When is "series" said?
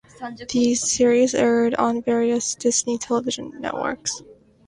0.91-1.35